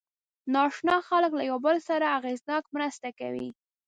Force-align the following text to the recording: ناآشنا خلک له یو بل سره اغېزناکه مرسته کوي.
ناآشنا 0.53 0.95
خلک 1.09 1.31
له 1.37 1.43
یو 1.49 1.57
بل 1.65 1.77
سره 1.89 2.05
اغېزناکه 2.17 2.69
مرسته 2.75 3.07
کوي. 3.19 3.49